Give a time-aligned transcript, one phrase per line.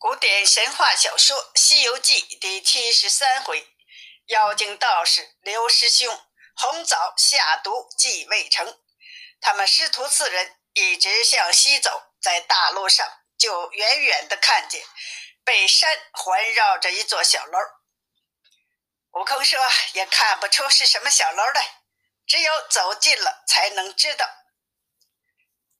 [0.00, 3.66] 古典神话小说《西游记》第七十三回：
[4.26, 6.24] 妖精道士刘师兄
[6.54, 8.78] 红枣下毒继未成。
[9.40, 13.04] 他们师徒四人一直向西走，在大路上
[13.36, 14.80] 就远远的看见
[15.42, 17.58] 被山环绕着一座小楼。
[19.14, 19.58] 悟空说
[19.94, 21.82] ：“也看不出是什么小楼来，
[22.24, 24.24] 只有走近了才能知道。”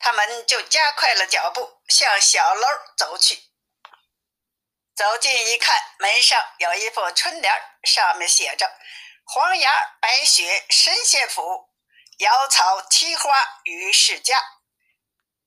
[0.00, 2.66] 他们就加快了脚步向小楼
[2.96, 3.44] 走去。
[4.98, 8.68] 走近一看，门上有一副春联，上面写着
[9.24, 11.70] “黄牙白雪神仙府，
[12.16, 14.42] 瑶草奇花于世家”。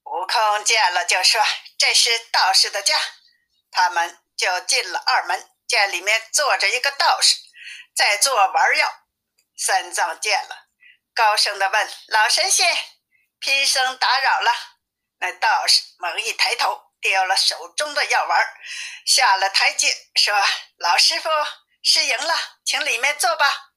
[0.07, 1.43] 悟空见了就说
[1.77, 2.97] ：“这是道士的家。”
[3.71, 7.35] 他们就进了二门，见里面坐着一个道士，
[7.93, 8.89] 在做丸药。
[9.57, 10.69] 三藏见了，
[11.13, 12.73] 高声的问：“老神仙，
[13.37, 14.53] 贫僧打扰了。”
[15.19, 16.90] 那道士猛一抬头。
[17.01, 18.47] 丢了手中的药丸，
[19.05, 20.33] 下了台阶，说
[20.77, 21.29] ：“老师傅，
[21.81, 23.71] 是赢了，请里面坐吧。”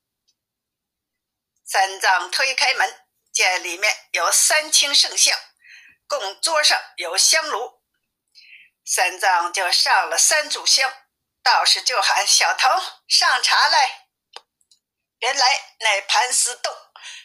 [1.66, 5.36] 三藏推开门，见里面有三清圣像，
[6.06, 7.82] 供桌上有香炉。
[8.84, 10.92] 三藏就上了三炷香，
[11.42, 12.70] 道士就喊：“小童，
[13.08, 14.08] 上茶来。”
[15.20, 16.70] 原来那盘丝洞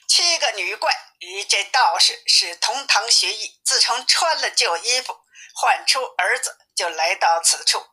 [0.07, 5.19] 七个女怪与这道士是同堂学艺，自从穿了旧衣服。
[5.61, 7.85] 唤出儿子，就来到此处，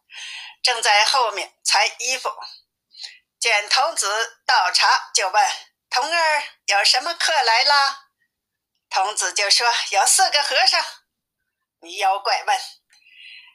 [0.62, 2.30] 正在后面裁衣服。
[3.40, 5.52] 见童子倒茶，就问
[5.90, 8.06] 童儿有什么客来啦。
[8.88, 10.80] 童子就说有四个和尚。
[11.80, 12.60] 女妖怪问：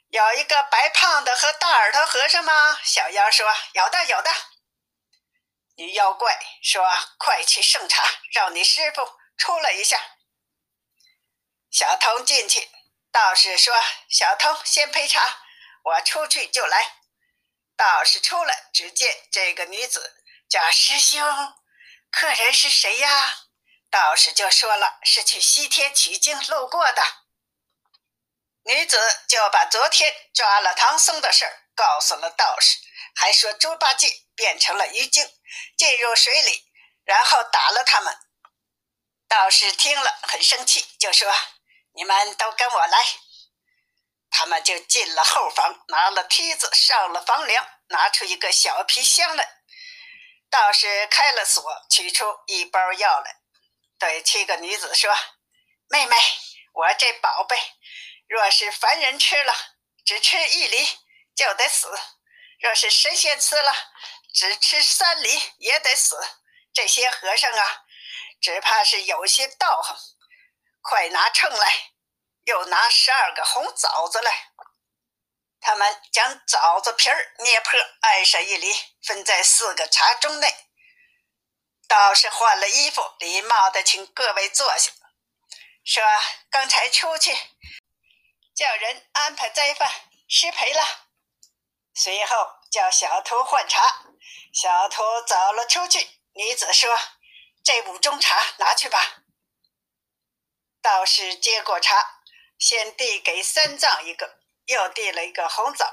[0.10, 2.82] 有一个白胖的和大耳朵和尚吗？
[2.84, 4.30] 小妖说有的，有的。
[5.76, 6.86] 女妖怪说：
[7.18, 8.04] 快去盛茶，
[8.34, 9.98] 让你师傅出来一下。
[11.72, 12.70] 小童进去。
[13.12, 13.76] 道士说
[14.10, 15.22] ：“小偷先赔偿，
[15.84, 16.96] 我出去就来。”
[17.76, 21.22] 道士出来，只见这个女子叫师兄，
[22.10, 23.36] 客人是谁呀？
[23.90, 27.04] 道士就说了：“是去西天取经路过的。”
[28.64, 28.98] 女子
[29.28, 32.78] 就把昨天抓了唐僧的事儿告诉了道士，
[33.16, 35.28] 还说猪八戒变成了鱼精，
[35.76, 36.72] 进入水里，
[37.04, 38.18] 然后打了他们。
[39.28, 41.36] 道士听了很生气，就说。
[41.94, 43.06] 你们都跟我来，
[44.30, 49.62] 他们就进了后房，拿了梯子上了房梁，拿出一个小皮箱来。
[50.50, 53.42] 道士开了锁，取出一包药来，
[54.00, 55.14] 对七个女子说
[55.90, 56.18] ：“妹妹，
[56.74, 57.58] 我这宝贝，
[58.28, 59.54] 若是凡人吃了，
[60.06, 60.98] 只吃一粒
[61.36, 61.88] 就得死；
[62.60, 63.74] 若是神仙吃了，
[64.34, 66.18] 只吃三粒也得死。
[66.74, 67.84] 这些和尚啊，
[68.42, 69.98] 只怕是有些道行。”
[70.82, 71.92] 快拿秤来，
[72.46, 74.52] 又拿十二个红枣子来。
[75.60, 80.54] 他们将枣子皮儿捏破，挨上一厘，分在四个茶盅内。
[81.88, 84.92] 道士换了衣服，礼貌的请各位坐下，
[85.86, 86.04] 说
[86.50, 87.38] ：“刚才出去
[88.56, 89.92] 叫人安排斋饭，
[90.28, 90.84] 失陪了。
[91.94, 92.36] 随后
[92.72, 94.06] 叫小徒换茶，
[94.52, 96.10] 小徒走了出去。
[96.34, 96.98] 女子说
[97.64, 99.18] ：‘这五盅茶拿去吧。’”
[100.82, 102.22] 道士接过茶，
[102.58, 105.86] 先递给三藏一个，又递了一个红枣。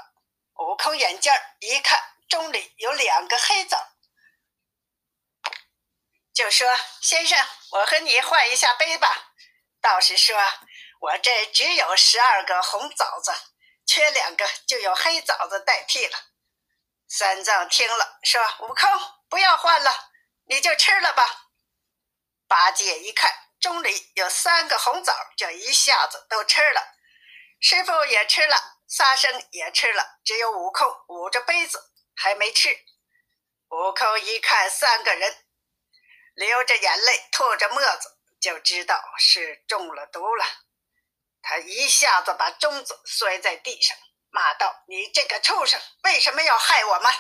[0.55, 3.93] 悟空眼尖儿一看，盅里有两个黑枣，
[6.33, 6.67] 就说
[7.03, 7.39] ：“先生，
[7.73, 9.35] 我和你换一下杯吧。”
[9.81, 10.37] 道士说
[11.01, 13.33] ：“我这只有十二个红枣子，
[13.87, 16.19] 缺两个，就用黑枣子代替了。”
[17.07, 18.91] 三藏听了说：“悟空，
[19.29, 20.11] 不要换了，
[20.47, 21.51] 你就吃了吧。”
[22.49, 23.48] 八戒一看。
[23.61, 26.95] 盅里有三个红枣，就一下子都吃了。
[27.61, 28.57] 师傅也吃了，
[28.89, 32.71] 沙僧也吃了，只有悟空捂着杯子还没吃。
[33.71, 35.45] 悟空一看三个人
[36.35, 40.45] 流着眼泪，吐着沫子，就知道是中了毒了。
[41.43, 43.97] 他一下子把盅子摔在地上，
[44.31, 47.13] 骂道：“你这个畜生，为什么要害我们？”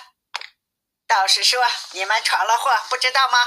[1.09, 3.39] 道士说：“你们闯了祸，不知道吗？”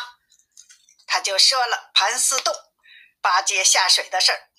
[1.08, 2.54] 他就说了盘丝洞。
[3.22, 4.50] 八戒下水的事儿，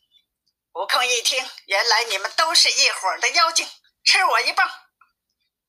[0.74, 3.68] 悟空一听，原来你们都是一伙的妖精，
[4.04, 4.70] 吃我一棒！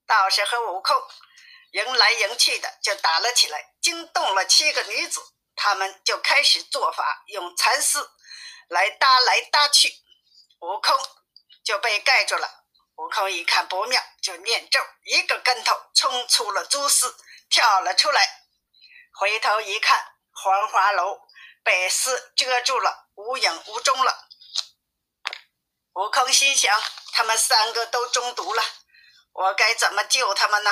[0.06, 0.96] 道士和悟空
[1.72, 5.20] 迎来迎去的就打了起来，惊动了七个女子，
[5.56, 8.12] 他们就开始做法，用蚕丝
[8.68, 9.92] 来搭来搭去，
[10.60, 10.96] 悟空
[11.64, 12.64] 就被盖住了。
[12.98, 17.18] 悟空一看不妙，就念咒，一个跟头冲出了蛛丝，
[17.50, 18.44] 跳了出来，
[19.14, 21.23] 回头一看，黄花楼。
[21.64, 24.28] 被丝遮住了，无影无踪了。
[25.94, 26.82] 悟空心想：
[27.14, 28.64] 他们三个都中毒了，
[29.32, 30.72] 我该怎么救他们呢？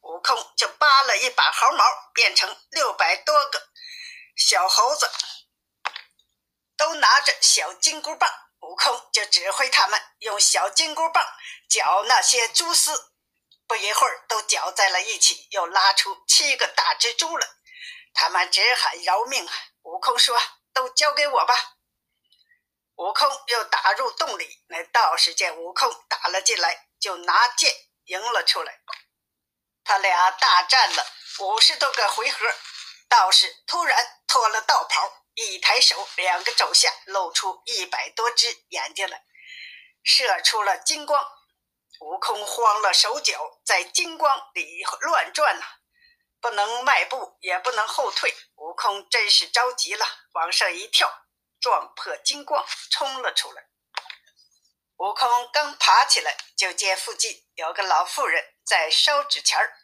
[0.00, 3.68] 悟空就扒了一把猴毛，变成六百多个
[4.36, 5.10] 小猴子，
[6.76, 8.30] 都拿着小金箍棒。
[8.60, 11.26] 悟空就指挥他们用小金箍棒
[11.68, 13.12] 搅那些蛛丝，
[13.66, 17.46] 不一会儿都搅在了一起，又拉出七个大蜘蛛来。
[18.14, 19.52] 他们直喊饶命啊！
[20.02, 20.36] 悟空说
[20.74, 21.54] ：“都交给我吧。”
[22.98, 27.72] 悟空又打入洞里，那道士见悟空打了进来，就拿剑
[28.06, 28.80] 迎了出来。
[29.84, 31.06] 他俩大战了
[31.38, 32.52] 五十多个回合，
[33.08, 39.24] 道士突然脱了道袍，一抬手，两个肘下露出一百多只眼睛来，
[40.02, 41.24] 射出了金光。
[42.00, 45.64] 悟空慌了手脚，在金光里乱转呐。
[46.40, 48.34] 不能迈步，也不能后退。
[48.72, 51.26] 悟空真是着急了，往上一跳，
[51.60, 53.64] 撞破金光，冲了出来。
[54.96, 59.76] 悟空刚爬起来，就见附近有个老妇人在烧纸钱儿，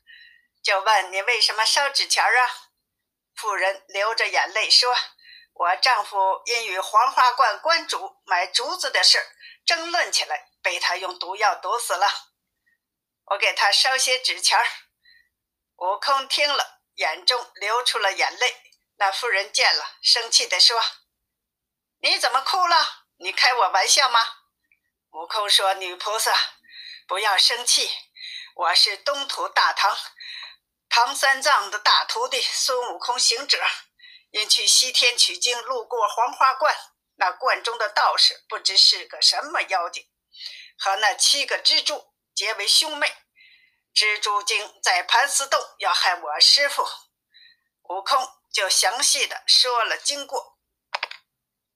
[0.62, 2.50] 就问：“你为什么烧纸钱儿啊？”
[3.36, 4.96] 妇人流着眼泪说
[5.52, 9.22] ：“我丈夫因与黄花观观主买竹子的事
[9.66, 12.08] 争论起来，被他用毒药毒死了。
[13.26, 14.66] 我给他烧些纸钱儿。”
[15.76, 18.64] 悟空听了，眼中流出了眼泪。
[19.00, 20.82] 那妇人见了，生气地说
[22.02, 23.04] ：“你怎么哭了？
[23.18, 24.18] 你开我玩笑吗？”
[25.12, 26.36] 悟空说：“女菩萨，
[27.06, 27.88] 不要生气，
[28.56, 29.96] 我是东土大唐
[30.88, 33.64] 唐三藏的大徒弟孙悟空行者，
[34.30, 36.76] 因去西天取经，路过黄花观，
[37.14, 40.10] 那观中的道士不知是个什么妖精，
[40.76, 43.16] 和那七个蜘蛛结为兄妹。”
[43.94, 46.84] 蜘蛛精在盘丝洞要害我师傅，
[47.84, 48.28] 悟空
[48.58, 50.58] 就详细的说了经过。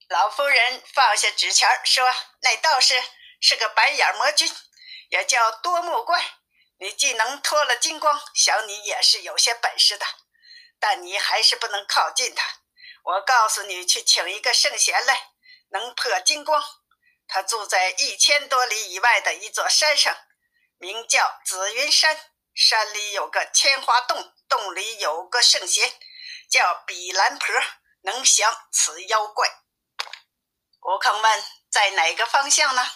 [0.08, 2.12] 老夫人放下纸钱说
[2.43, 3.00] ：“那道士
[3.40, 4.52] 是个白眼魔君，
[5.11, 6.20] 也叫多目怪。
[6.79, 10.05] 你既能脱了金光，想你也是有些本事的，
[10.81, 12.62] 但你还是不能靠近他。
[13.05, 15.31] 我告诉你，去请一个圣贤来，
[15.69, 16.61] 能破金光。
[17.29, 20.12] 他住在一千多里以外的一座山上。”
[20.79, 25.94] 名叫紫云山，山里有个千花洞，洞里有个圣贤，
[26.52, 27.46] 叫比兰婆，
[28.02, 29.49] 能降此妖怪。
[30.82, 32.87] 悟空问：“在哪个方向呢？”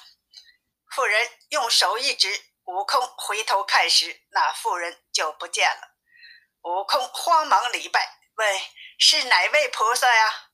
[0.95, 5.97] 妇人用手一指，悟空回头看时，那妇人就不见了。
[6.65, 8.61] 悟空慌忙礼拜，问
[9.01, 10.51] ：“是哪位菩萨呀？”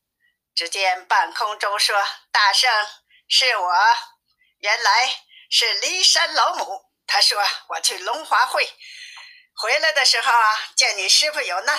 [0.55, 1.96] 只见半空中说
[2.31, 2.70] ：“大圣，
[3.26, 3.72] 是我，
[4.58, 8.64] 原来是骊山老母。”他说：“我去龙华会，
[9.56, 11.78] 回来的时候啊，见你师傅有难，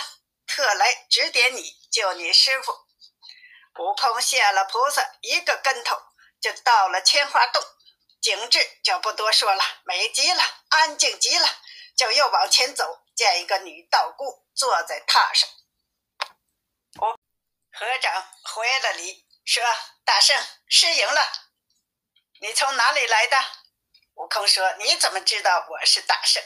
[0.54, 2.72] 特来指点你救你师傅。”
[3.80, 6.00] 悟空谢了菩萨，一个跟头
[6.40, 7.64] 就到了千花洞，
[8.22, 11.48] 景致就不多说了，美极了，安静极了。
[11.96, 15.50] 就又往前走，见一个女道姑坐在榻上。
[17.72, 19.64] 和尚回了礼，说
[20.06, 20.36] ：“大圣
[20.68, 21.32] 失迎了，
[22.42, 23.38] 你从哪里来的？”
[24.16, 26.44] 悟空说：“你怎么知道我是大圣？”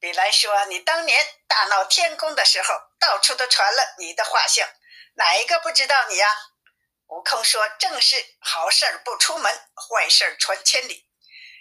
[0.00, 4.66] 李兰说：“你当年大闹天宫的时候，到处都传了你的画像，
[5.16, 6.26] 哪一个不知道你呀？”
[7.08, 11.06] 悟空说：“正是好事不出门，坏事传千里。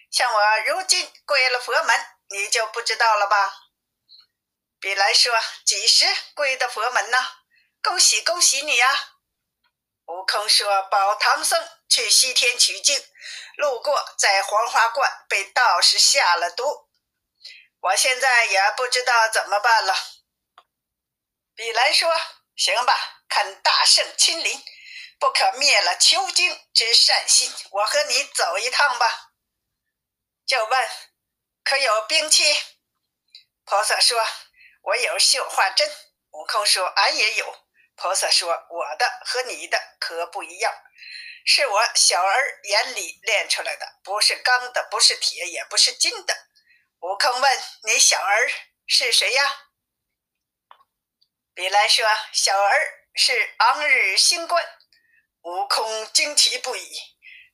[0.10, 3.54] 像我如今归了佛门，你就不知道了吧？”
[4.80, 7.18] 比兰说：“几时归的佛门呢？
[7.82, 9.18] 恭喜恭喜你呀！”
[10.08, 13.06] 悟空说：“保唐僧去西天取经。”
[13.58, 16.90] 路过在黄花观被道士下了毒，
[17.82, 19.94] 我现在也不知道怎么办了。
[21.56, 22.12] 比兰说
[22.58, 24.64] ：“行吧，看大圣亲临，
[25.20, 27.54] 不可灭了求经之善心。
[27.72, 29.32] 我和你走一趟吧。”
[30.46, 30.90] 就问
[31.64, 32.44] ：“可有兵器？”
[33.66, 34.26] 菩萨说
[34.82, 35.90] ：“我有绣花针。”
[36.32, 37.56] 悟空说：“俺也有。”
[37.96, 40.74] 菩萨说：“我的和你的可不一样。”
[41.46, 46.34] 是我小儿眼里练出来的，不是钢的，不是铁，也不是金的。
[47.02, 48.50] 悟空问：“你小儿
[48.88, 49.44] 是谁呀？”
[51.54, 54.64] 比来说：“小儿是昂日星官。”
[55.44, 56.90] 悟空惊奇不已，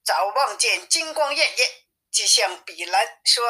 [0.04, 1.70] 早望见金光艳艳，
[2.12, 3.44] 即向比兰说：“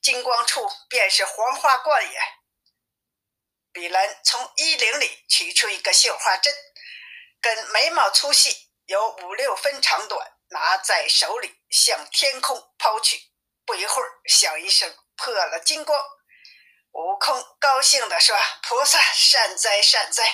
[0.00, 2.20] 金光处便是黄花观也。”
[3.72, 6.54] 比兰从衣领里取出一个绣花针，
[7.40, 8.68] 跟眉毛粗细。
[8.86, 13.16] 有五六分长短，拿在手里向天空抛去，
[13.64, 16.04] 不一会儿，响一声，破了金光。
[16.92, 20.24] 悟空高兴地说：“菩萨善哉善哉！”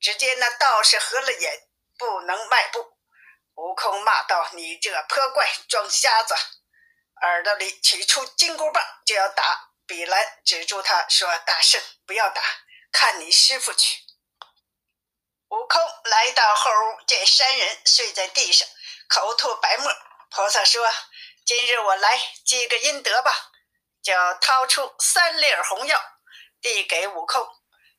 [0.00, 2.98] 只见那道士合了眼，不能迈步。
[3.54, 6.34] 悟空骂道：“你这泼怪，装瞎子！”
[7.22, 9.70] 耳朵里取出金箍棒，就要打。
[9.86, 12.42] 比兰止住他说：“大圣，不要打，
[12.92, 14.00] 看你师傅去。”
[15.48, 18.66] 悟空来到后屋，见山人睡在地上，
[19.08, 19.90] 口吐白沫。
[20.30, 20.86] 菩萨说
[21.46, 23.52] ：“今日我来积个阴德吧。”
[24.04, 25.98] 就掏出三粒红药，
[26.60, 27.44] 递给悟空，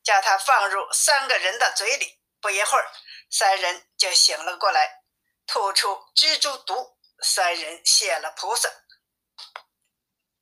[0.04, 2.20] 叫他放入三个人的嘴里。
[2.40, 2.88] 不一会儿，
[3.28, 5.02] 三人就醒了过来，
[5.46, 6.96] 吐出蜘蛛毒。
[7.22, 8.68] 三人谢了菩萨。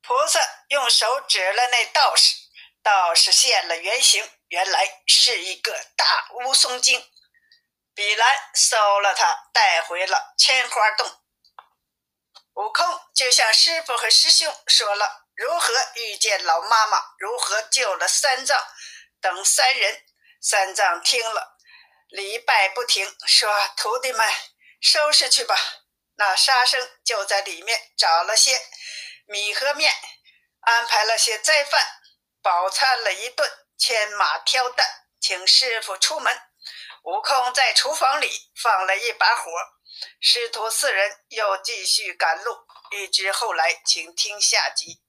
[0.03, 2.35] 菩萨用手指了那道士，
[2.83, 7.11] 道士现了原形，原来是一个大乌松精。
[7.95, 11.23] 比兰收了他，带回了千花洞。
[12.55, 18.57] 悟空就向师傅和师兄说了如何遇见老妈妈，如何救了三藏
[19.21, 20.05] 等三人。
[20.41, 21.57] 三藏听了，
[22.09, 24.31] 礼拜不停，说：“徒弟们，
[24.79, 25.57] 收拾去吧。”
[26.17, 28.61] 那沙僧就在里面找了些
[29.25, 29.91] 米和面。
[30.61, 31.83] 安排了些斋饭，
[32.43, 34.87] 饱餐了一顿，牵马挑担，
[35.19, 36.39] 请师傅出门。
[37.05, 39.51] 悟空在厨房里放了一把火，
[40.21, 42.67] 师徒四人又继续赶路。
[42.91, 45.04] 欲知后来，请听下集。